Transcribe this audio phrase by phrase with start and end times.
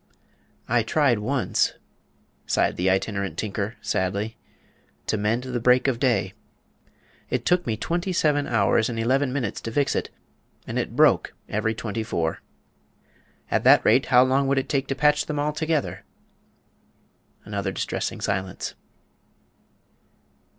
[0.67, 1.73] "I tried once,"
[2.47, 4.35] sighed the Itinerant Tinker, sadly,
[5.05, 6.33] "to mend the break of day.
[7.29, 10.09] It took me twenty seven hours and eleven minutes to fix it,
[10.65, 12.41] and it broke every twenty four.
[13.51, 16.03] At that rate how long would it take to patch them all together?"
[17.45, 18.73] Another distressing silence.